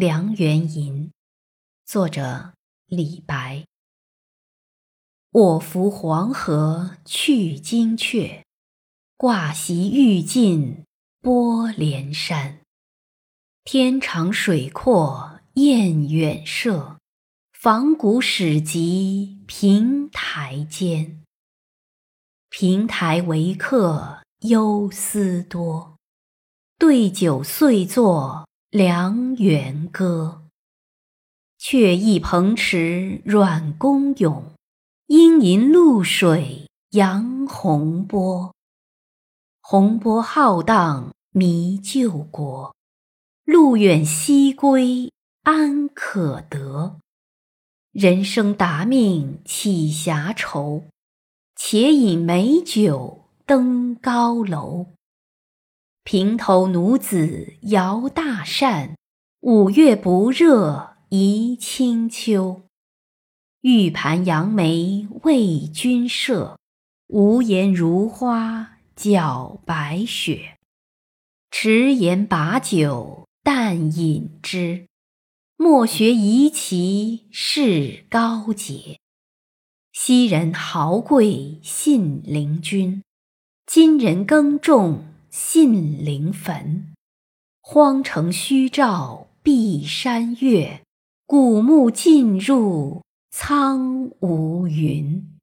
[0.00, 1.10] 梁元吟，
[1.84, 2.52] 作者
[2.86, 3.66] 李白。
[5.32, 8.44] 我扶黄河去惊阙，
[9.16, 10.84] 挂席欲尽
[11.20, 12.60] 波连山。
[13.64, 17.00] 天长水阔雁远射，
[17.50, 21.24] 仿古始及平台间。
[22.48, 25.96] 平台为客忧思多，
[26.78, 28.47] 对酒遂作。
[28.70, 30.42] 梁园歌，
[31.56, 34.44] 却忆蓬池阮公咏，
[35.06, 38.54] 阴吟露水扬洪波。
[39.62, 42.76] 洪波浩荡迷旧国，
[43.46, 45.10] 路远西归
[45.44, 47.00] 安可得？
[47.92, 50.84] 人生达命岂暇愁？
[51.56, 54.88] 且饮美酒登高楼。
[56.10, 58.96] 平头奴子摇大扇，
[59.40, 62.62] 五月不热宜清秋。
[63.60, 66.56] 玉盘杨梅为君设，
[67.08, 70.56] 无言如花皎白雪。
[71.50, 74.86] 持言把酒但饮之，
[75.58, 78.98] 莫学夷齐是高洁。
[79.92, 83.02] 昔人豪贵信陵君，
[83.66, 85.04] 今人耕种。
[85.40, 86.94] 信陵坟，
[87.60, 90.82] 荒城虚照碧山月，
[91.26, 95.38] 古墓尽入苍梧云。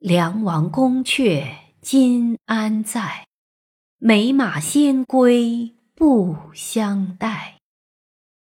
[0.00, 1.48] 梁王宫阙
[1.80, 3.28] 今安在？
[3.98, 7.60] 美马仙归不相待。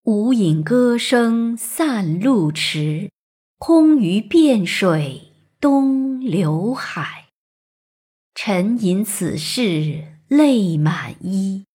[0.02, 3.12] 无影歌声散路迟，
[3.58, 7.28] 空余汴水东流海。
[8.34, 10.11] 沉吟此事。
[10.32, 11.66] 泪满衣，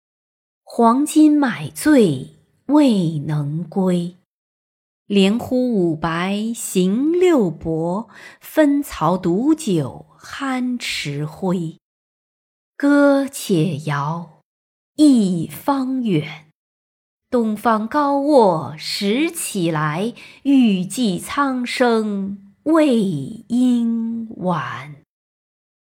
[0.64, 2.36] 黄金买醉
[2.68, 4.16] 未能归。
[5.06, 8.08] 连呼五白行六伯，
[8.40, 11.76] 分曹独酒酣池灰。
[12.78, 14.40] 歌且摇，
[14.94, 16.46] 一方远。
[17.28, 20.14] 东方高卧时起来，
[20.44, 22.96] 欲济苍生未
[23.48, 24.95] 应晚。